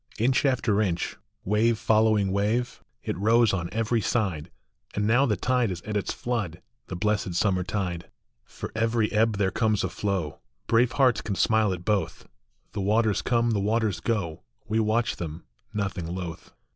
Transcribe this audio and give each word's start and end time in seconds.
Inch 0.17 0.45
after 0.45 0.81
inch, 0.81 1.15
wave 1.43 1.77
following 1.77 2.31
wave, 2.31 2.81
it 3.03 3.15
rose 3.19 3.53
on 3.53 3.69
every 3.71 4.01
side; 4.01 4.49
And 4.95 5.05
now 5.05 5.27
the 5.27 5.37
tide 5.37 5.69
is 5.69 5.81
at 5.83 5.95
its 5.95 6.11
flood, 6.11 6.59
the 6.87 6.95
blessed 6.95 7.35
summer 7.35 7.63
tide. 7.63 8.09
For 8.43 8.71
every 8.73 9.11
ebb 9.11 9.37
there 9.37 9.51
comes 9.51 9.83
a 9.83 9.89
flow; 9.89 10.39
brave 10.65 10.93
hearts 10.93 11.21
can 11.21 11.35
smile 11.35 11.71
at 11.71 11.85
both. 11.85 12.27
The 12.71 12.81
waters 12.81 13.21
come, 13.21 13.51
the 13.51 13.59
waters 13.59 13.99
go; 13.99 14.41
we 14.67 14.79
watch 14.79 15.17
them, 15.17 15.43
nothing 15.71 16.07
loath. 16.07 16.51